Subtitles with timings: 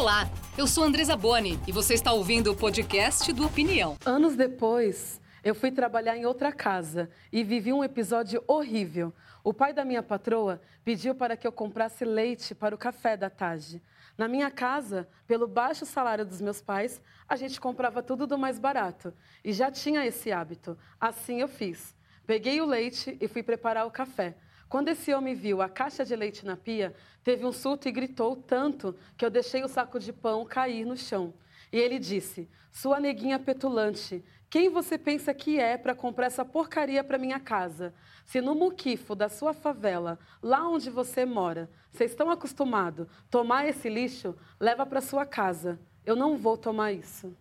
[0.00, 3.98] Olá, eu sou Andresa Boni e você está ouvindo o podcast do Opinião.
[4.02, 9.12] Anos depois, eu fui trabalhar em outra casa e vivi um episódio horrível.
[9.44, 13.28] O pai da minha patroa pediu para que eu comprasse leite para o café da
[13.28, 13.82] tarde.
[14.16, 16.98] Na minha casa, pelo baixo salário dos meus pais,
[17.28, 19.12] a gente comprava tudo do mais barato
[19.44, 20.78] e já tinha esse hábito.
[20.98, 21.94] Assim eu fiz.
[22.26, 24.34] Peguei o leite e fui preparar o café.
[24.70, 26.94] Quando esse homem viu a caixa de leite na pia,
[27.24, 30.96] teve um surto e gritou tanto que eu deixei o saco de pão cair no
[30.96, 31.34] chão.
[31.72, 37.02] E ele disse: Sua neguinha petulante, quem você pensa que é para comprar essa porcaria
[37.02, 37.92] para minha casa?
[38.24, 43.88] Se no muquifo da sua favela, lá onde você mora, vocês estão acostumados tomar esse
[43.88, 45.80] lixo, leva para sua casa.
[46.06, 47.36] Eu não vou tomar isso.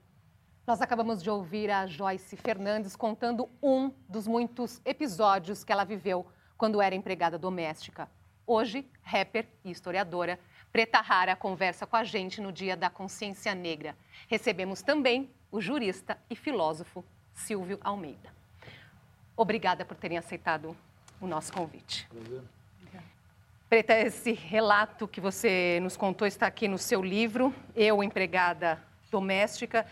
[0.66, 6.25] Nós acabamos de ouvir a Joyce Fernandes contando um dos muitos episódios que ela viveu
[6.59, 8.09] quando era empregada doméstica.
[8.45, 10.38] Hoje, rapper e historiadora,
[10.73, 13.95] Preta Rara conversa com a gente no Dia da Consciência Negra.
[14.27, 18.30] Recebemos também o jurista e filósofo Silvio Almeida.
[19.38, 20.75] Obrigada por terem aceitado
[21.22, 22.06] o nosso convite.
[22.09, 22.44] Prazer.
[23.70, 29.86] Preta, esse relato que você nos contou está aqui no seu livro, Eu, Empregada Doméstica.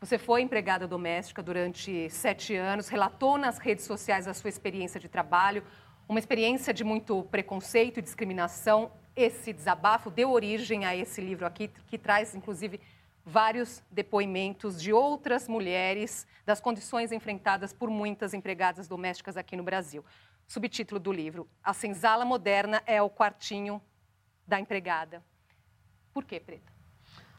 [0.00, 5.08] Você foi empregada doméstica durante sete anos, relatou nas redes sociais a sua experiência de
[5.08, 5.62] trabalho,
[6.10, 8.90] uma experiência de muito preconceito e discriminação.
[9.14, 12.80] Esse desabafo deu origem a esse livro aqui, que traz, inclusive,
[13.24, 20.04] vários depoimentos de outras mulheres das condições enfrentadas por muitas empregadas domésticas aqui no Brasil.
[20.48, 23.80] Subtítulo do livro: A senzala moderna é o quartinho
[24.44, 25.22] da empregada.
[26.12, 26.72] Por que, Preta?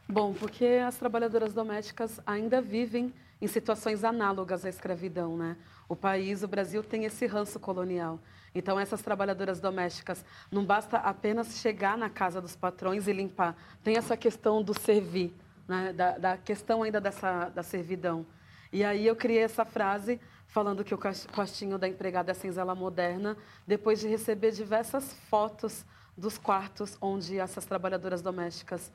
[0.08, 5.58] Bom, porque as trabalhadoras domésticas ainda vivem em situações análogas à escravidão, né?
[5.90, 8.18] O país, o Brasil, tem esse ranço colonial.
[8.54, 13.56] Então, essas trabalhadoras domésticas, não basta apenas chegar na casa dos patrões e limpar.
[13.84, 15.34] Tem essa questão do servir,
[15.68, 15.94] né?
[15.94, 18.26] da, da questão ainda dessa, da servidão.
[18.72, 23.38] E aí eu criei essa frase falando que o quartinho da empregada é senzala moderna,
[23.66, 25.86] depois de receber diversas fotos
[26.18, 28.92] dos quartos onde essas trabalhadoras domésticas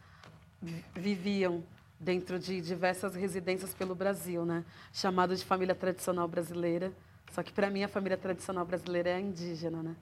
[0.94, 1.64] viviam
[1.98, 4.64] dentro de diversas residências pelo Brasil, né?
[4.92, 6.92] Chamado de família tradicional brasileira.
[7.32, 9.96] Só que para mim a família tradicional brasileira é indígena, né?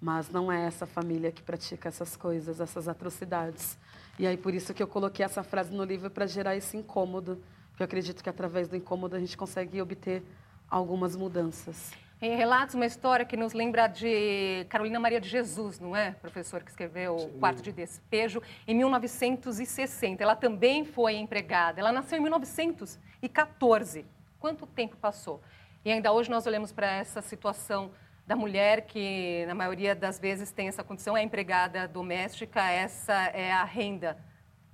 [0.00, 3.76] Mas não é essa família que pratica essas coisas, essas atrocidades.
[4.18, 7.42] E aí por isso que eu coloquei essa frase no livro para gerar esse incômodo,
[7.70, 10.22] porque eu acredito que através do incômodo a gente consegue obter
[10.70, 11.92] algumas mudanças.
[12.20, 16.64] Em Relatos, uma história que nos lembra de Carolina Maria de Jesus, não é, professor,
[16.64, 17.26] que escreveu Sim.
[17.26, 20.20] O Quarto de Despejo, em 1960.
[20.20, 21.78] Ela também foi empregada.
[21.78, 24.04] Ela nasceu em 1914.
[24.40, 25.40] Quanto tempo passou?
[25.88, 27.90] E ainda hoje nós olhamos para essa situação
[28.26, 33.50] da mulher que, na maioria das vezes, tem essa condição, é empregada doméstica, essa é
[33.50, 34.14] a renda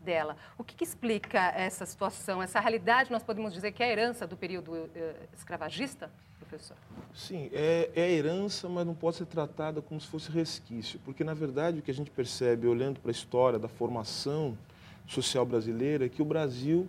[0.01, 0.37] dela.
[0.59, 4.27] O que, que, explica essa situação, essa realidade, nós podemos dizer que é a herança
[4.27, 4.89] do período uh,
[5.33, 6.11] escravagista,
[6.41, 6.77] professor?
[7.15, 11.23] Sim, é, é, a herança, mas não pode ser tratada como se fosse resquício, porque,
[11.23, 14.59] na verdade, o que a gente percebe, olhando para a história da formação
[15.07, 16.89] social brasileira, é que o Brasil,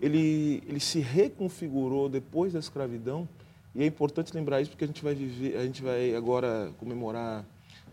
[0.00, 3.28] ele, ele se reconfigurou depois da escravidão,
[3.76, 7.44] e é importante lembrar isso porque a gente vai viver, a gente vai agora comemorar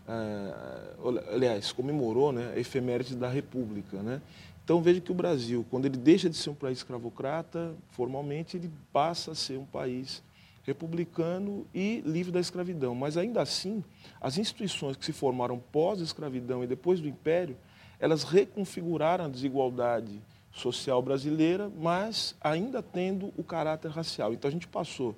[0.06, 4.02] Uh, aliás, comemorou né, a efeméride da República.
[4.02, 4.20] Né?
[4.62, 8.70] Então veja que o Brasil, quando ele deixa de ser um país escravocrata, formalmente ele
[8.92, 10.22] passa a ser um país
[10.62, 12.94] republicano e livre da escravidão.
[12.94, 13.84] Mas ainda assim,
[14.20, 17.56] as instituições que se formaram pós-escravidão e depois do Império,
[17.98, 20.20] elas reconfiguraram a desigualdade
[20.52, 24.32] social brasileira, mas ainda tendo o caráter racial.
[24.32, 25.14] Então a gente passou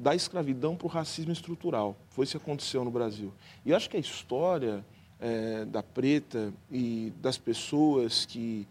[0.00, 1.94] da escravidão para o racismo estrutural.
[2.08, 3.32] Foi isso que aconteceu no Brasil.
[3.64, 4.84] E acho que a história
[5.20, 8.66] é, da preta e das pessoas que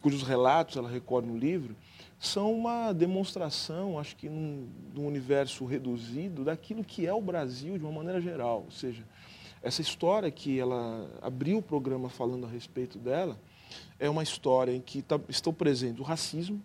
[0.00, 1.74] cujos relatos ela recolhe no livro,
[2.18, 7.84] são uma demonstração, acho que num, num, universo reduzido, daquilo que é o Brasil de
[7.84, 8.62] uma maneira geral.
[8.64, 9.02] Ou seja,
[9.62, 13.38] essa história que ela abriu o programa falando a respeito dela,
[13.98, 16.62] é uma história em que tá, estão presentes o racismo,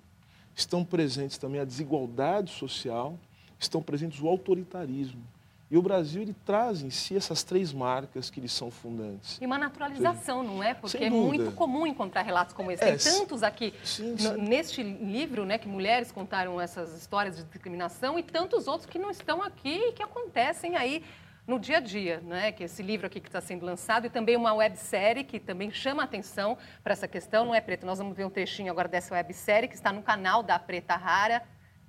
[0.56, 3.18] estão presentes também a desigualdade social,
[3.60, 5.24] estão presentes o autoritarismo.
[5.72, 9.38] E o Brasil ele traz em si essas três marcas que lhe são fundantes.
[9.40, 10.74] E uma naturalização, não é?
[10.74, 12.84] Porque é muito comum encontrar relatos como esse.
[12.84, 14.34] É, Tem tantos aqui sim, sim.
[14.38, 19.12] neste livro, né, que mulheres contaram essas histórias de discriminação e tantos outros que não
[19.12, 21.04] estão aqui e que acontecem aí
[21.46, 22.52] no dia a dia, né?
[22.52, 26.04] Que esse livro aqui que está sendo lançado e também uma websérie que também chama
[26.04, 27.86] atenção para essa questão, não é, Preta?
[27.86, 31.44] Nós vamos ver um trechinho agora dessa websérie que está no canal da Preta Rara,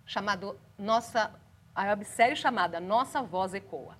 [0.05, 1.31] chamado Nossa
[1.75, 3.97] a websérie chamada Nossa Voz Ecoa.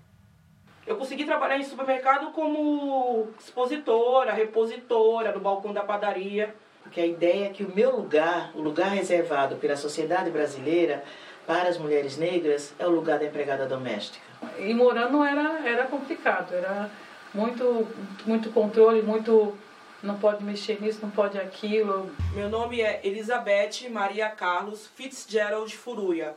[0.87, 6.55] Eu consegui trabalhar em supermercado como expositora, repositora, no balcão da padaria.
[6.83, 11.05] porque a ideia é que o meu lugar, o lugar reservado pela sociedade brasileira
[11.47, 14.25] para as mulheres negras, é o lugar da empregada doméstica.
[14.59, 16.91] E morando era, era complicado, era
[17.33, 17.87] muito,
[18.27, 19.57] muito controle, muito
[20.03, 22.11] não pode mexer nisso, não pode aquilo.
[22.35, 26.35] Meu nome é Elizabeth Maria Carlos Fitzgerald Furuia.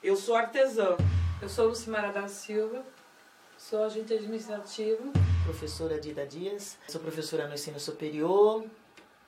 [0.00, 0.96] Eu sou artesã.
[1.42, 2.84] Eu sou Lucimara da Silva,
[3.56, 5.12] sou agente administrativo.
[5.44, 8.64] Professora Dida Dias, sou professora no ensino superior,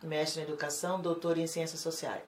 [0.03, 2.23] mestre em educação, doutora em ciências sociais.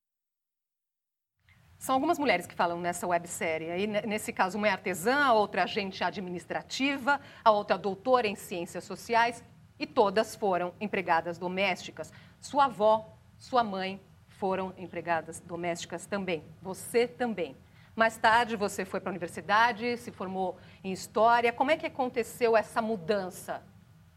[1.79, 3.71] São algumas mulheres que falam nessa websérie.
[3.71, 8.83] Aí, nesse caso, uma é artesã, a outra agente administrativa, a outra doutora em ciências
[8.83, 9.43] sociais
[9.79, 12.13] e todas foram empregadas domésticas.
[12.41, 16.45] Sua avó, sua mãe foram empregadas domésticas também.
[16.61, 17.57] Você também.
[17.95, 21.53] Mais tarde você foi para a universidade, se formou em história.
[21.53, 23.63] Como é que aconteceu essa mudança?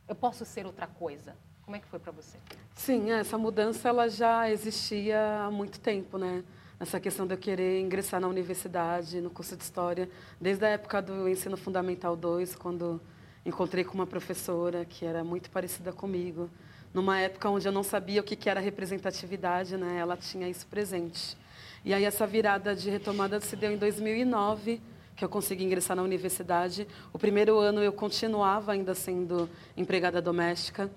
[0.07, 1.35] Eu posso ser outra coisa.
[1.63, 2.37] Como é que foi para você?
[2.73, 6.43] Sim, essa mudança ela já existia há muito tempo, né?
[6.79, 11.01] Essa questão de eu querer ingressar na universidade, no curso de História, desde a época
[11.01, 13.01] do ensino fundamental 2, quando
[13.45, 16.49] encontrei com uma professora que era muito parecida comigo.
[16.93, 19.97] Numa época onde eu não sabia o que era representatividade, né?
[19.97, 21.37] ela tinha isso presente.
[21.85, 24.81] E aí essa virada de retomada se deu em 2009,
[25.15, 26.87] que eu consegui ingressar na universidade.
[27.13, 29.47] O primeiro ano eu continuava ainda sendo
[29.77, 30.89] empregada doméstica.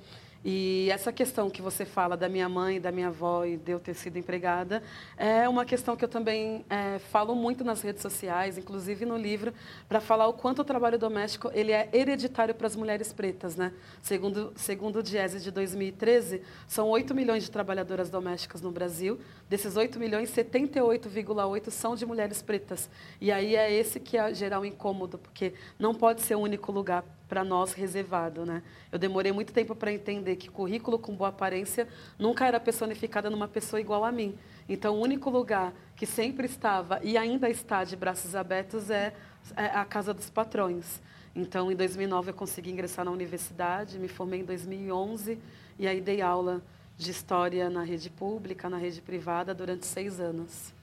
[0.45, 3.81] E essa questão que você fala da minha mãe, da minha avó e de eu
[3.81, 4.83] ter sido empregada,
[5.17, 9.53] é uma questão que eu também é, falo muito nas redes sociais, inclusive no livro,
[9.89, 13.57] para falar o quanto o trabalho doméstico ele é hereditário para as mulheres pretas.
[13.57, 13.73] Né?
[14.01, 19.19] Segundo, segundo o Diese de 2013, são 8 milhões de trabalhadoras domésticas no Brasil.
[19.49, 22.89] Desses 8 milhões, 78,8 são de mulheres pretas.
[23.21, 26.71] E aí é esse que é gerar um incômodo, porque não pode ser o único
[26.71, 28.47] lugar para nós reservado.
[28.47, 28.63] Né?
[28.91, 31.87] Eu demorei muito tempo para entender que currículo com boa aparência
[32.19, 34.37] nunca era personificada numa pessoa igual a mim.
[34.69, 39.15] Então, o único lugar que sempre estava e ainda está de braços abertos é,
[39.57, 41.01] é a Casa dos Patrões.
[41.35, 45.39] Então, em 2009, eu consegui ingressar na universidade, me formei em 2011
[45.79, 46.61] e aí dei aula
[46.97, 50.75] de história na rede pública, na rede privada, durante seis anos.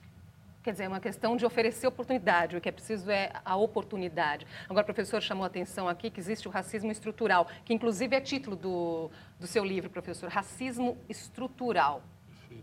[0.66, 2.56] Quer dizer, é uma questão de oferecer oportunidade.
[2.56, 4.44] O que é preciso é a oportunidade.
[4.68, 8.20] Agora, o professor chamou a atenção aqui que existe o racismo estrutural, que inclusive é
[8.20, 9.08] título do,
[9.38, 10.28] do seu livro, professor.
[10.28, 12.02] Racismo estrutural.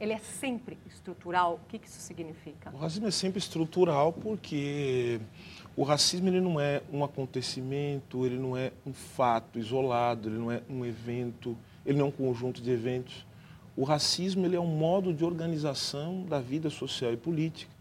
[0.01, 1.61] Ele é sempre estrutural.
[1.63, 2.71] O que, que isso significa?
[2.73, 5.21] O racismo é sempre estrutural porque
[5.73, 10.51] o racismo ele não é um acontecimento, ele não é um fato isolado, ele não
[10.51, 13.25] é um evento, ele não é um conjunto de eventos.
[13.77, 17.72] O racismo ele é um modo de organização da vida social e política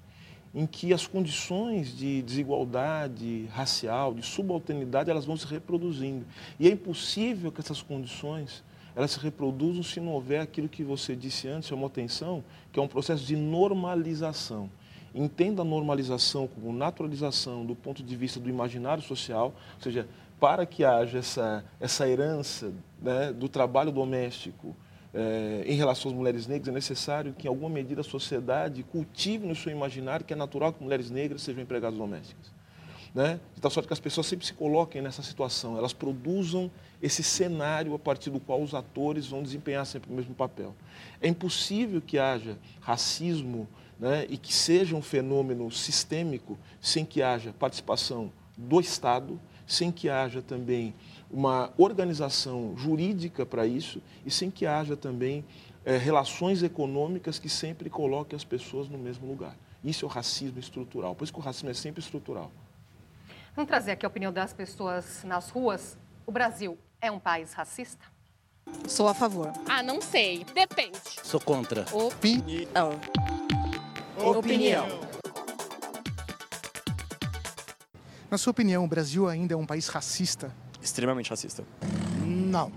[0.54, 6.26] em que as condições de desigualdade racial, de subalternidade, elas vão se reproduzindo.
[6.60, 8.62] E é impossível que essas condições
[8.94, 12.82] elas se reproduzam se não houver aquilo que você disse antes, chamou atenção, que é
[12.82, 14.68] um processo de normalização.
[15.14, 20.06] Entenda a normalização como naturalização do ponto de vista do imaginário social, ou seja,
[20.38, 24.74] para que haja essa, essa herança né, do trabalho doméstico,
[25.14, 29.46] é, em relação às mulheres negras, é necessário que, em alguma medida, a sociedade cultive
[29.46, 32.50] no seu imaginário que é natural que mulheres negras sejam empregadas domésticas.
[33.14, 33.38] Né?
[33.54, 36.70] De tal sorte que as pessoas sempre se coloquem nessa situação, elas produzam
[37.02, 40.74] esse cenário a partir do qual os atores vão desempenhar sempre o mesmo papel.
[41.20, 43.68] É impossível que haja racismo
[44.00, 50.08] né, e que seja um fenômeno sistêmico sem que haja participação do Estado, sem que
[50.08, 50.94] haja também
[51.32, 55.44] uma organização jurídica para isso e sem que haja também
[55.84, 59.56] é, relações econômicas que sempre coloquem as pessoas no mesmo lugar.
[59.82, 61.14] Isso é o racismo estrutural.
[61.14, 62.52] Por isso que o racismo é sempre estrutural.
[63.56, 65.98] Vamos trazer aqui a opinião das pessoas nas ruas.
[66.26, 68.04] O Brasil é um país racista?
[68.86, 69.52] Sou a favor.
[69.68, 70.44] Ah, não sei.
[70.54, 70.98] Depende.
[71.24, 71.84] Sou contra.
[71.92, 73.00] Opinião.
[74.16, 74.86] Opinião.
[78.30, 80.54] Na sua opinião, o Brasil ainda é um país racista?
[80.82, 81.64] Extremamente racista.
[82.24, 82.72] Não.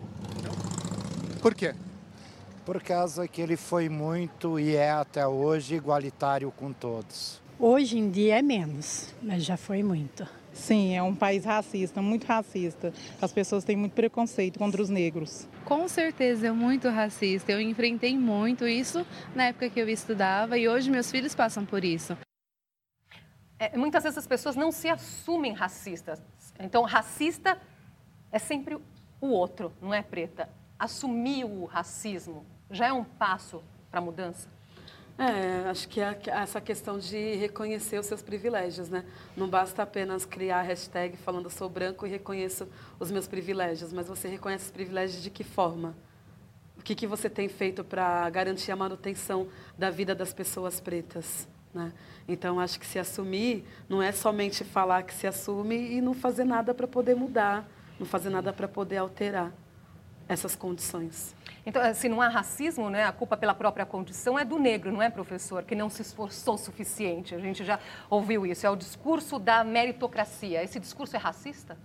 [1.41, 1.73] Por quê?
[2.65, 7.41] Por causa que ele foi muito e é até hoje igualitário com todos.
[7.59, 10.27] Hoje em dia é menos, mas já foi muito.
[10.51, 12.93] Sim, é um país racista, muito racista.
[13.21, 15.47] As pessoas têm muito preconceito contra os negros.
[15.65, 17.51] Com certeza é muito racista.
[17.51, 21.83] Eu enfrentei muito isso na época que eu estudava e hoje meus filhos passam por
[21.83, 22.17] isso.
[23.59, 26.21] É, muitas vezes as pessoas não se assumem racistas.
[26.59, 27.57] Então, racista
[28.35, 28.77] é sempre
[29.21, 30.49] o outro, não é, Preta?
[30.77, 34.49] Assumir o racismo já é um passo para a mudança?
[35.17, 39.05] É, acho que é essa questão de reconhecer os seus privilégios, né?
[39.37, 42.67] Não basta apenas criar a hashtag falando sou branco e reconheço
[42.99, 45.95] os meus privilégios, mas você reconhece os privilégios de que forma?
[46.85, 51.47] que, que você tem feito para garantir a manutenção da vida das pessoas pretas?
[51.73, 51.91] Né?
[52.27, 56.45] Então, acho que se assumir não é somente falar que se assume e não fazer
[56.45, 57.67] nada para poder mudar,
[57.99, 59.51] não fazer nada para poder alterar
[60.27, 61.35] essas condições.
[61.65, 64.91] Então, se assim, não há racismo, né, a culpa pela própria condição é do negro,
[64.91, 65.63] não é, professor?
[65.63, 67.33] Que não se esforçou o suficiente.
[67.33, 68.65] A gente já ouviu isso.
[68.67, 70.63] É o discurso da meritocracia.
[70.63, 71.77] Esse discurso é racista?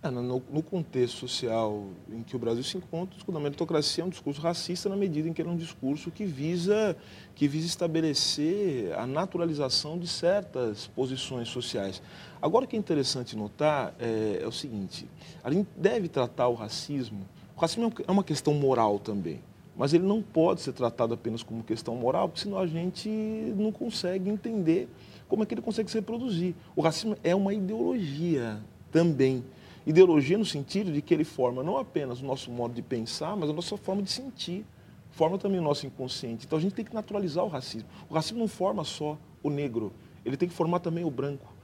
[0.00, 4.04] É, no, no, contexto social em que o Brasil se encontra, o discurso da meritocracia
[4.04, 6.96] é um discurso racista na medida em que ele é um discurso que visa,
[7.34, 12.00] que visa estabelecer a naturalização de certas posições sociais.
[12.40, 15.08] Agora, o que é interessante notar é, é o seguinte,
[15.42, 17.26] a gente deve tratar o racismo
[17.58, 19.40] o racismo é, é uma questão moral também,
[19.76, 23.72] mas ele não pode ser tratado apenas como questão moral, porque senão a gente não
[23.72, 24.88] consegue entender
[25.26, 26.54] como é que ele consegue se reproduzir.
[26.76, 28.60] O racismo é uma ideologia
[28.92, 29.42] também.
[29.88, 33.48] Ideologia no sentido de que ele forma não apenas o nosso modo de pensar, mas
[33.48, 34.62] a nossa forma de sentir,
[35.12, 36.44] forma também o nosso inconsciente.
[36.44, 37.88] Então a gente tem que naturalizar o racismo.
[38.06, 39.90] O racismo não forma só o negro,
[40.26, 41.54] ele tem que formar também o branco.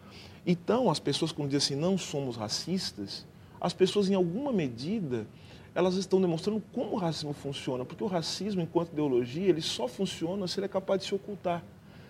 [0.47, 3.27] Então as pessoas quando dizem assim, não somos racistas,
[3.61, 5.27] as pessoas em alguma medida
[5.75, 10.49] elas estão demonstrando como o racismo funciona, porque o racismo, enquanto ideologia, ele só funciona
[10.49, 11.63] se ele é capaz de se ocultar.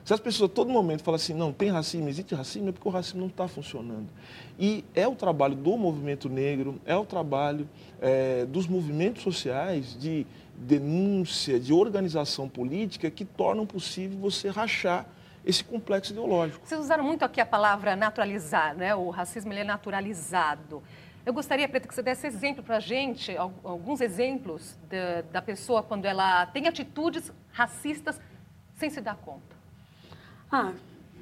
[0.04, 2.90] Se as pessoas todo momento falam assim, não, tem racismo, existe racismo, é porque o
[2.90, 4.08] racismo não está funcionando.
[4.58, 7.66] E é o trabalho do movimento negro, é o trabalho
[8.02, 15.06] é, dos movimentos sociais de denúncia, de organização política que tornam possível você rachar
[15.42, 16.66] esse complexo ideológico.
[16.66, 18.94] Vocês usaram muito aqui a palavra naturalizar, né?
[18.94, 20.82] O racismo ele é naturalizado.
[21.24, 24.76] Eu gostaria, Preta, que você desse exemplo para a gente, alguns exemplos
[25.32, 28.20] da pessoa quando ela tem atitudes racistas
[28.74, 29.63] sem se dar conta.
[30.56, 30.72] Ah,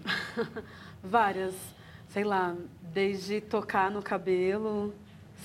[1.03, 1.55] várias.
[2.11, 2.55] Sei lá,
[2.93, 4.93] desde tocar no cabelo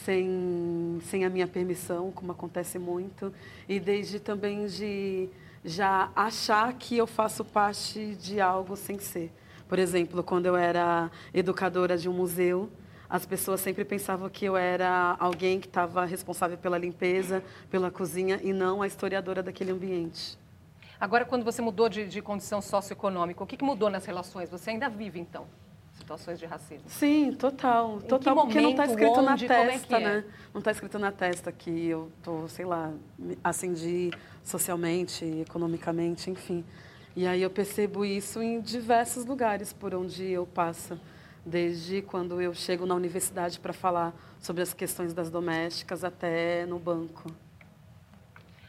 [0.03, 3.33] sem, sem a minha permissão, como acontece muito,
[3.65, 5.29] e desde também de
[5.63, 9.31] já achar que eu faço parte de algo sem ser.
[9.69, 12.69] Por exemplo, quando eu era educadora de um museu,
[13.09, 17.41] as pessoas sempre pensavam que eu era alguém que estava responsável pela limpeza,
[17.71, 20.37] pela cozinha e não a historiadora daquele ambiente.
[20.99, 24.49] Agora, quando você mudou de, de condição socioeconômica, o que, que, mudou nas relações?
[24.49, 25.45] Você ainda vive, então,
[25.93, 26.89] situações de racismo?
[26.89, 27.97] Sim, total.
[27.97, 30.25] Em total, porque não está escrito onde, na é testa, é é né?
[30.53, 32.91] Não está escrito na testa que eu tô, sei lá,
[33.43, 34.11] ascendi
[34.43, 36.65] socialmente, economicamente, enfim.
[37.15, 40.99] E aí eu percebo isso em diversos lugares por onde eu passo
[41.45, 46.77] desde quando eu chego na universidade para falar sobre as questões das domésticas até no
[46.77, 47.31] banco.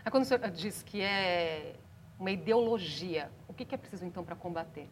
[0.04, 1.75] Aí quando o senhor diz que é
[2.18, 4.88] uma ideologia, o que é preciso então para combater?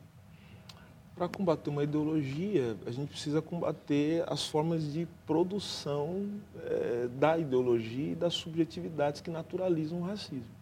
[1.15, 6.29] Para combater uma ideologia, a gente precisa combater as formas de produção
[6.63, 10.55] é, da ideologia e das subjetividades que naturalizam o racismo.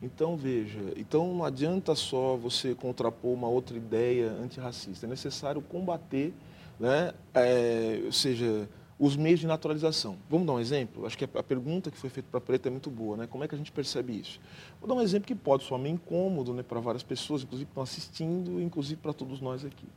[0.00, 6.32] Então, veja, então não adianta só você contrapor uma outra ideia antirracista, é necessário combater
[6.82, 7.12] né?
[7.32, 8.68] É, ou seja,
[9.02, 10.16] os meios de naturalização.
[10.30, 11.04] Vamos dar um exemplo?
[11.04, 13.26] Acho que a pergunta que foi feita para a Preta é muito boa, né?
[13.26, 14.40] Como é que a gente percebe isso?
[14.78, 17.82] Vou dar um exemplo que pode soar meio incômodo né, para várias pessoas, inclusive estão
[17.82, 19.88] assistindo, inclusive para todos nós aqui.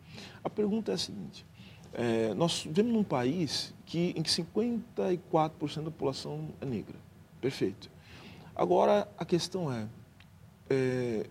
[0.44, 1.46] A pergunta é a seguinte:
[1.94, 6.96] é, nós vivemos num país que, em que 54% da população é negra.
[7.40, 7.92] Perfeito.
[8.56, 9.88] Agora, a questão é,
[10.68, 11.28] é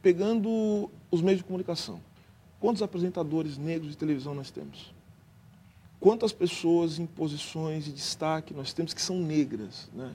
[0.00, 2.00] pegando os meios de comunicação,
[2.60, 4.92] Quantos apresentadores negros de televisão nós temos?
[6.00, 9.88] Quantas pessoas em posições de destaque nós temos que são negras?
[9.92, 10.14] Né?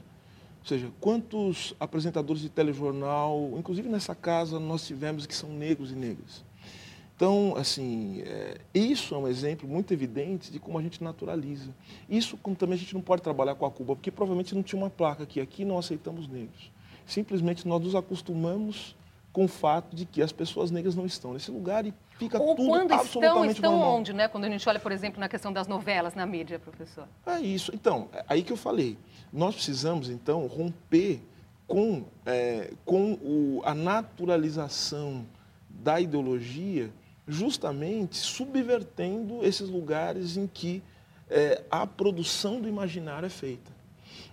[0.60, 5.94] Ou seja, quantos apresentadores de telejornal, inclusive nessa casa, nós tivemos que são negros e
[5.94, 6.42] negras?
[7.14, 11.70] Então, assim, é, isso é um exemplo muito evidente de como a gente naturaliza.
[12.08, 14.80] Isso, como também a gente não pode trabalhar com a Cuba, porque provavelmente não tinha
[14.80, 16.72] uma placa que aqui não aceitamos negros.
[17.06, 18.96] Simplesmente nós nos acostumamos
[19.34, 22.54] com o fato de que as pessoas negras não estão nesse lugar e fica Ou
[22.54, 23.96] tudo quando absolutamente estão, estão normal.
[23.96, 24.28] onde, né?
[24.28, 27.08] Quando a gente olha, por exemplo, na questão das novelas na mídia, professor.
[27.26, 27.72] É isso.
[27.74, 28.96] Então, é aí que eu falei.
[29.32, 31.20] Nós precisamos, então, romper
[31.66, 35.26] com, é, com o, a naturalização
[35.68, 36.92] da ideologia,
[37.26, 40.80] justamente subvertendo esses lugares em que
[41.28, 43.73] é, a produção do imaginário é feita.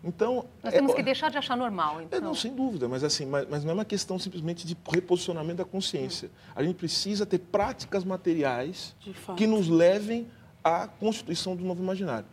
[0.04, 2.02] Então, Nós temos é, que deixar de achar normal.
[2.02, 2.18] Então.
[2.18, 5.58] É, não, sem dúvida, mas, assim, mas, mas, não é uma questão simplesmente de reposicionamento
[5.58, 6.28] da consciência.
[6.28, 6.52] Hum.
[6.56, 8.96] A gente precisa ter práticas materiais
[9.38, 10.28] que nos levem
[10.64, 12.26] à constituição do novo imaginário.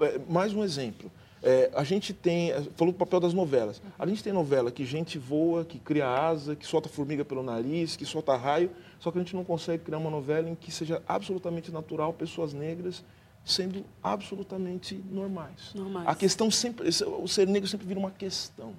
[0.00, 1.10] É, mais um exemplo.
[1.42, 3.80] É, a gente tem, é, falou do papel das novelas.
[3.98, 7.96] A gente tem novela que gente voa, que cria asa, que solta formiga pelo nariz,
[7.96, 11.02] que solta raio, só que a gente não consegue criar uma novela em que seja
[11.06, 13.04] absolutamente natural pessoas negras
[13.44, 15.72] sendo absolutamente normais.
[15.74, 16.08] normais.
[16.08, 18.74] A questão sempre, o ser negro sempre vira uma questão.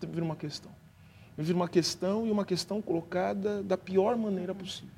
[0.00, 0.72] tempo vira uma questão.
[1.38, 4.94] Vira uma questão e uma questão colocada da pior maneira possível.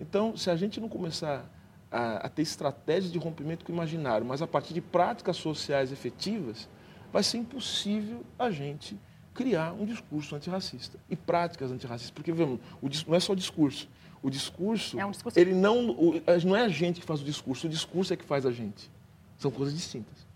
[0.00, 1.44] Então, se a gente não começar
[1.90, 5.92] a, a ter estratégias de rompimento com o imaginário, mas a partir de práticas sociais
[5.92, 6.68] efetivas,
[7.12, 8.98] vai ser impossível a gente
[9.38, 12.10] criar um discurso antirracista e práticas antirracistas.
[12.10, 13.88] Porque, vemos, o, não é só o discurso.
[14.20, 15.38] O discurso, é um discurso...
[15.38, 18.24] ele não, o, não é a gente que faz o discurso, o discurso é que
[18.24, 18.90] faz a gente.
[19.38, 20.26] São coisas distintas.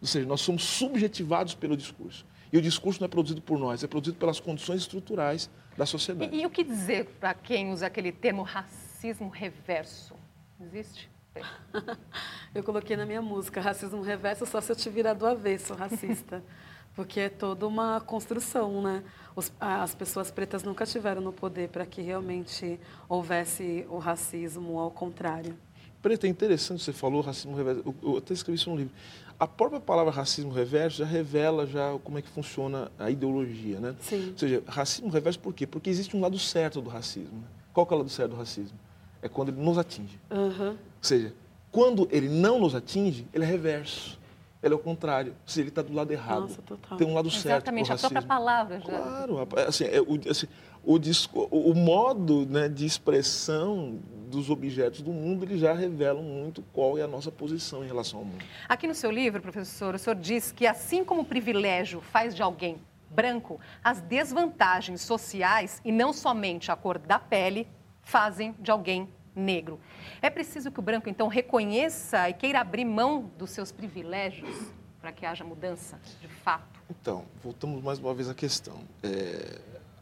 [0.00, 2.26] Ou seja, nós somos subjetivados pelo discurso.
[2.52, 6.34] E o discurso não é produzido por nós, é produzido pelas condições estruturais da sociedade.
[6.34, 10.14] E, e o que dizer para quem usa aquele termo racismo reverso?
[10.60, 11.08] Existe?
[12.52, 16.42] Eu coloquei na minha música, racismo reverso só se eu te virar do avesso, racista.
[16.98, 19.04] Porque é toda uma construção, né?
[19.36, 24.90] Os, as pessoas pretas nunca tiveram no poder para que realmente houvesse o racismo ao
[24.90, 25.56] contrário.
[26.02, 27.82] Preta, é interessante você falou racismo reverso.
[27.86, 28.92] Eu, eu até escrevi isso no livro.
[29.38, 33.94] A própria palavra racismo reverso já revela já como é que funciona a ideologia, né?
[34.00, 34.30] Sim.
[34.32, 35.68] Ou seja, racismo reverso por quê?
[35.68, 37.38] Porque existe um lado certo do racismo.
[37.38, 37.46] Né?
[37.72, 38.76] Qual é o lado certo do racismo?
[39.22, 40.18] É quando ele nos atinge.
[40.32, 40.70] Uhum.
[40.70, 41.32] Ou seja,
[41.70, 44.18] quando ele não nos atinge, ele é reverso.
[44.62, 45.34] Ele é o contrário.
[45.46, 46.40] Seja, ele está do lado errado.
[46.42, 46.98] Nossa, total.
[46.98, 47.46] Tem um lado certo.
[47.46, 48.86] Exatamente, a própria palavra já.
[48.86, 50.48] Claro, assim, é, o, assim,
[50.84, 56.62] o, disco, o modo né, de expressão dos objetos do mundo, eles já revelam muito
[56.72, 58.44] qual é a nossa posição em relação ao mundo.
[58.68, 62.42] Aqui no seu livro, professor, o senhor diz que assim como o privilégio faz de
[62.42, 62.78] alguém
[63.10, 67.66] branco, as desvantagens sociais, e não somente a cor da pele,
[68.02, 69.80] fazem de alguém negro.
[70.20, 75.12] É preciso que o branco, então, reconheça e queira abrir mão dos seus privilégios para
[75.12, 76.80] que haja mudança, de fato?
[76.90, 78.80] Então, voltamos mais uma vez à questão.
[79.02, 79.60] É,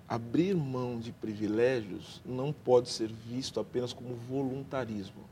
[0.08, 5.24] abrir mão de privilégios não pode ser visto apenas como voluntarismo.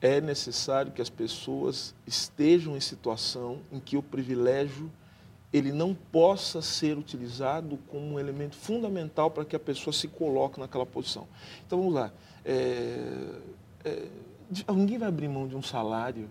[0.00, 4.90] É necessário que as pessoas estejam em situação em que o privilégio
[5.52, 10.58] ele não possa ser utilizado como um elemento fundamental para que a pessoa se coloque
[10.58, 11.28] naquela posição.
[11.66, 12.10] Então vamos lá.
[12.44, 13.34] É,
[13.84, 14.06] é,
[14.70, 16.28] ninguém vai abrir mão de um salário,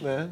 [0.00, 0.30] né?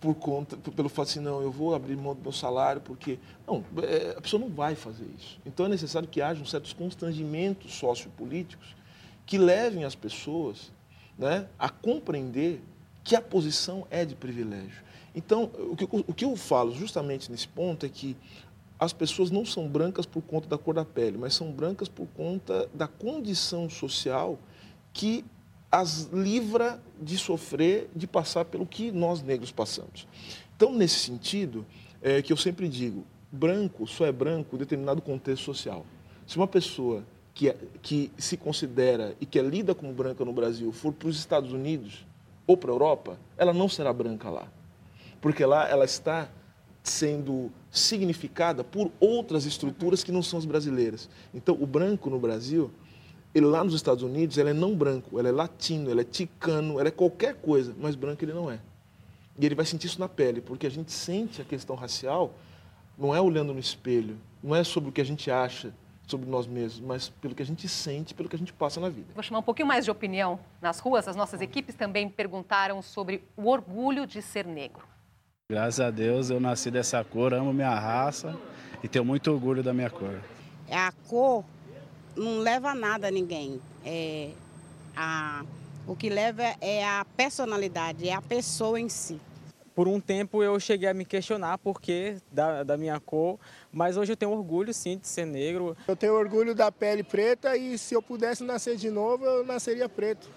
[0.00, 3.18] Por conta, pelo fato assim, não, eu vou abrir mão do meu salário porque.
[3.46, 5.40] Não, é, a pessoa não vai fazer isso.
[5.46, 8.76] Então é necessário que haja certos constrangimentos sociopolíticos
[9.24, 10.70] que levem as pessoas
[11.18, 12.62] né, a compreender
[13.02, 14.82] que a posição é de privilégio.
[15.18, 18.16] Então, o que, o que eu falo justamente nesse ponto é que
[18.78, 22.06] as pessoas não são brancas por conta da cor da pele, mas são brancas por
[22.16, 24.38] conta da condição social
[24.92, 25.24] que
[25.72, 30.06] as livra de sofrer, de passar pelo que nós negros passamos.
[30.56, 31.66] Então, nesse sentido,
[32.00, 35.84] é que eu sempre digo, branco só é branco em determinado contexto social.
[36.28, 37.02] Se uma pessoa
[37.34, 41.08] que, é, que se considera e que é lida como branca no Brasil for para
[41.08, 42.06] os Estados Unidos
[42.46, 44.48] ou para a Europa, ela não será branca lá.
[45.20, 46.28] Porque lá ela está
[46.82, 51.08] sendo significada por outras estruturas que não são as brasileiras.
[51.34, 52.70] Então, o branco no Brasil,
[53.34, 56.80] ele lá nos Estados Unidos, ele é não branco, ele é latino, ele é ticano,
[56.80, 58.60] ele é qualquer coisa, mas branco ele não é.
[59.38, 62.34] E ele vai sentir isso na pele, porque a gente sente a questão racial
[62.98, 65.72] não é olhando no espelho, não é sobre o que a gente acha
[66.04, 68.88] sobre nós mesmos, mas pelo que a gente sente, pelo que a gente passa na
[68.88, 69.08] vida.
[69.14, 71.06] Vou chamar um pouquinho mais de opinião nas ruas.
[71.06, 74.86] As nossas equipes também perguntaram sobre o orgulho de ser negro.
[75.50, 78.38] Graças a Deus eu nasci dessa cor, amo minha raça
[78.84, 80.20] e tenho muito orgulho da minha cor.
[80.70, 81.42] A cor
[82.14, 83.58] não leva nada a ninguém.
[83.82, 84.32] É
[84.94, 85.42] a,
[85.86, 89.18] o que leva é a personalidade, é a pessoa em si.
[89.74, 93.38] Por um tempo eu cheguei a me questionar por que da, da minha cor,
[93.72, 95.74] mas hoje eu tenho orgulho sim de ser negro.
[95.88, 99.88] Eu tenho orgulho da pele preta e se eu pudesse nascer de novo, eu nasceria
[99.88, 100.28] preto.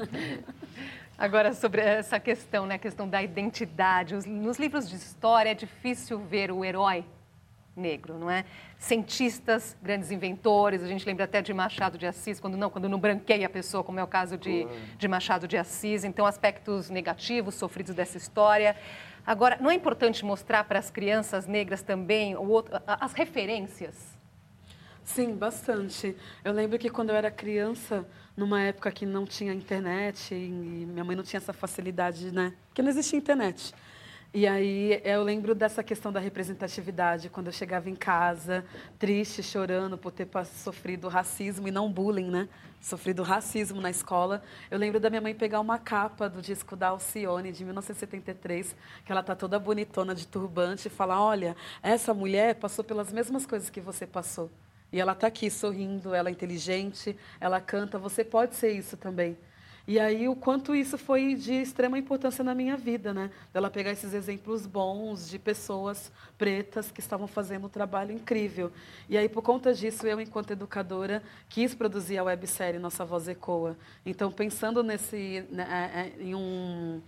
[1.16, 4.14] Agora, sobre essa questão, né, a questão da identidade.
[4.28, 7.04] Nos livros de história é difícil ver o herói
[7.76, 8.44] negro, não é?
[8.78, 12.98] Cientistas, grandes inventores, a gente lembra até de Machado de Assis, quando não, quando não
[12.98, 14.66] branqueia a pessoa, como é o caso de,
[14.98, 16.02] de Machado de Assis.
[16.02, 18.76] Então, aspectos negativos sofridos dessa história.
[19.24, 24.14] Agora, não é importante mostrar para as crianças negras também outro, as referências?
[25.04, 26.16] Sim, bastante.
[26.42, 31.04] Eu lembro que quando eu era criança, numa época que não tinha internet e minha
[31.04, 32.52] mãe não tinha essa facilidade, né?
[32.68, 33.74] Porque não existia internet.
[34.36, 38.64] E aí eu lembro dessa questão da representatividade, quando eu chegava em casa,
[38.98, 42.48] triste, chorando por ter sofrido racismo e não bullying, né?
[42.80, 44.42] Sofrido racismo na escola.
[44.68, 49.12] Eu lembro da minha mãe pegar uma capa do disco da Alcione, de 1973, que
[49.12, 53.70] ela tá toda bonitona de turbante, e falar: olha, essa mulher passou pelas mesmas coisas
[53.70, 54.50] que você passou.
[54.94, 59.36] E ela está aqui sorrindo, ela é inteligente, ela canta, você pode ser isso também.
[59.88, 63.28] E aí o quanto isso foi de extrema importância na minha vida, né?
[63.52, 68.70] Dela pegar esses exemplos bons de pessoas pretas que estavam fazendo um trabalho incrível.
[69.08, 73.76] E aí por conta disso, eu enquanto educadora quis produzir a websérie Nossa Voz Ecoa.
[74.06, 77.02] Então pensando nesse né, é, é, em um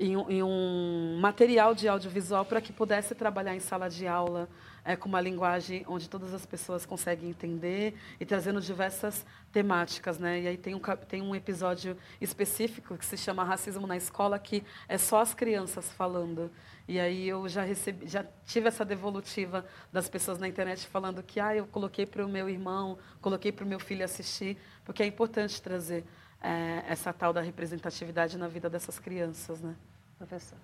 [0.00, 4.48] em um, em um material de audiovisual para que pudesse trabalhar em sala de aula
[4.82, 10.40] é, com uma linguagem onde todas as pessoas conseguem entender e trazendo diversas temáticas, né?
[10.40, 14.64] E aí tem um, tem um episódio específico que se chama Racismo na Escola, que
[14.88, 16.50] é só as crianças falando.
[16.88, 21.38] E aí eu já recebi, já tive essa devolutiva das pessoas na internet falando que
[21.38, 25.06] ah, eu coloquei para o meu irmão, coloquei para o meu filho assistir, porque é
[25.06, 26.06] importante trazer
[26.40, 29.76] é, essa tal da representatividade na vida dessas crianças, né?
[30.20, 30.58] Professor.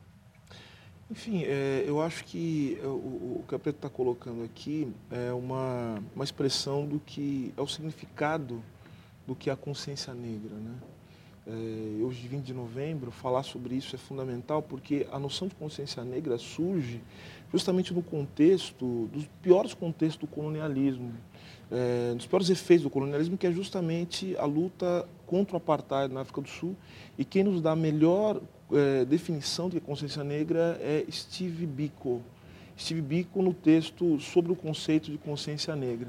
[1.11, 5.99] Enfim, é, eu acho que o, o que a Preto está colocando aqui é uma,
[6.15, 8.63] uma expressão do que é o significado
[9.27, 10.55] do que é a consciência negra.
[10.55, 10.75] Né?
[11.47, 16.05] É, hoje, 20 de novembro, falar sobre isso é fundamental porque a noção de consciência
[16.05, 17.01] negra surge
[17.51, 21.15] justamente no contexto, dos piores contextos do colonialismo,
[21.71, 26.21] é, dos piores efeitos do colonialismo, que é justamente a luta contra o apartheid na
[26.21, 26.77] África do Sul.
[27.17, 28.39] E quem nos dá melhor
[28.73, 32.23] é, definição de consciência negra é Steve Biko.
[32.79, 36.09] Steve Biko no texto sobre o conceito de consciência negra.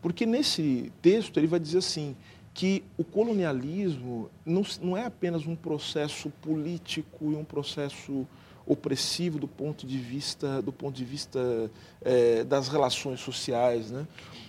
[0.00, 2.16] Porque nesse texto ele vai dizer assim,
[2.56, 8.26] que o colonialismo não, não é apenas um processo político e um processo
[8.66, 14.06] opressivo do ponto de vista do ponto de vista é, das relações sociais, né?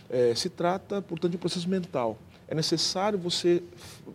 [0.09, 2.17] É, se trata, portanto, de um processo mental.
[2.47, 3.61] É necessário você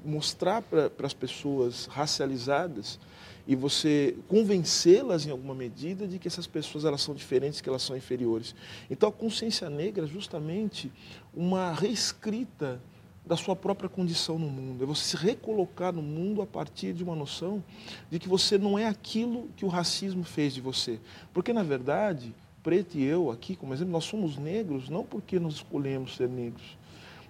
[0.03, 2.99] mostrar para as pessoas racializadas
[3.47, 7.83] e você convencê-las em alguma medida de que essas pessoas elas são diferentes, que elas
[7.83, 8.55] são inferiores.
[8.91, 10.91] Então a consciência negra é justamente
[11.35, 12.81] uma reescrita
[13.25, 14.83] da sua própria condição no mundo.
[14.83, 17.63] É você se recolocar no mundo a partir de uma noção
[18.11, 20.99] de que você não é aquilo que o racismo fez de você.
[21.33, 25.55] Porque, na verdade, Preto e eu aqui, como exemplo, nós somos negros não porque nós
[25.55, 26.79] escolhemos ser negros.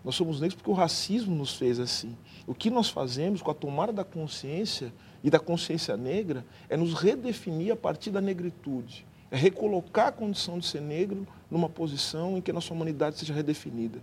[0.05, 2.15] Nós somos negros porque o racismo nos fez assim.
[2.47, 6.95] O que nós fazemos com a tomada da consciência e da consciência negra é nos
[6.95, 9.07] redefinir a partir da negritude.
[9.31, 13.33] É recolocar a condição de ser negro numa posição em que a nossa humanidade seja
[13.33, 13.99] redefinida.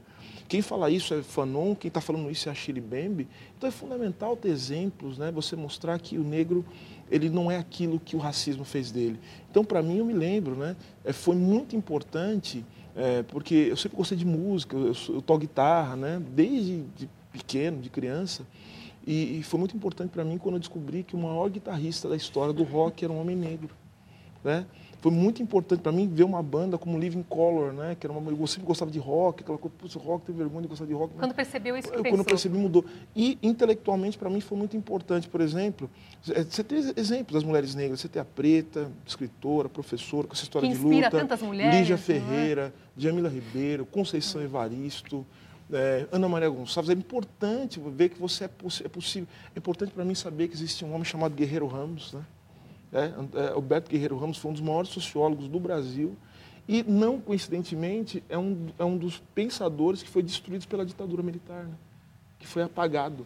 [0.47, 3.27] Quem fala isso é Fanon, quem está falando isso é a Shirley Bembe.
[3.55, 5.32] Então é fundamental ter exemplos, né?
[5.32, 6.65] você mostrar que o negro
[7.12, 9.19] ele não é aquilo que o racismo fez dele.
[9.49, 10.75] Então, para mim, eu me lembro, né?
[11.03, 12.63] É, foi muito importante,
[12.95, 16.21] é, porque eu sempre gostei de música, eu, eu toco guitarra, né?
[16.36, 18.45] desde de pequeno, de criança.
[19.10, 22.15] E, e foi muito importante para mim quando eu descobri que o maior guitarrista da
[22.15, 23.72] história do rock era um homem negro.
[24.43, 24.67] Né?
[25.02, 27.98] Foi muito importante para mim ver uma banda como Living Color, né?
[28.00, 30.67] Que era uma, eu sempre gostava de rock, aquela coisa, putz, rock, tem vergonha de
[30.67, 31.13] gostar de rock.
[31.17, 32.04] Quando percebeu isso que eu?
[32.04, 32.86] Quando percebi, mudou.
[33.15, 35.28] E intelectualmente, para mim, foi muito importante.
[35.28, 35.89] Por exemplo,
[36.30, 38.02] é, você tem exemplos das mulheres negras.
[38.02, 41.10] Você tem a Preta, escritora, professora, com essa história que de luta.
[41.10, 41.80] tantas mulheres.
[41.80, 43.02] Lígia Ferreira, é?
[43.02, 45.26] Jamila Ribeiro, Conceição Evaristo.
[45.71, 48.49] É, Ana Maria Gonçalves, é importante ver que você é,
[48.84, 49.27] é possível.
[49.55, 52.25] É importante para mim saber que existe um homem chamado Guerreiro Ramos, né?
[52.91, 56.17] É, é, Alberto Guerreiro Ramos foi um dos maiores sociólogos do Brasil
[56.67, 61.65] e, não coincidentemente, é um, é um dos pensadores que foi destruído pela ditadura militar,
[61.65, 61.75] né?
[62.39, 63.25] que foi apagado.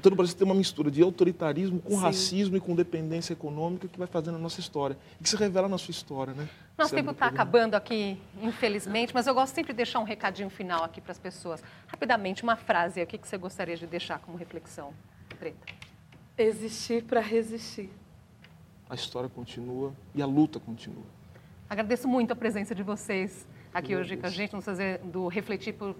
[0.00, 2.00] Então, o Brasil tem uma mistura de autoritarismo com Sim.
[2.00, 5.68] racismo e com dependência econômica que vai fazendo a nossa história e que se revela
[5.68, 6.32] na sua história.
[6.32, 6.48] Né?
[6.78, 10.82] Nosso tempo está acabando aqui, infelizmente, mas eu gosto sempre de deixar um recadinho final
[10.82, 11.62] aqui para as pessoas.
[11.86, 14.94] Rapidamente, uma frase aqui que você gostaria de deixar como reflexão,
[15.38, 15.66] Preta.
[16.38, 17.90] Existir para resistir
[18.88, 21.04] a história continua e a luta continua.
[21.68, 25.94] Agradeço muito a presença de vocês aqui hoje com a gente, nos fazendo refletir por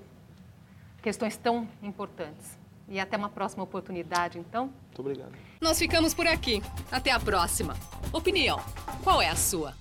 [1.03, 2.60] questões tão importantes.
[2.91, 4.65] E até uma próxima oportunidade, então.
[4.67, 5.33] Muito obrigado.
[5.61, 6.61] Nós ficamos por aqui.
[6.91, 7.77] Até a próxima.
[8.13, 8.61] Opinião:
[9.05, 9.81] qual é a sua?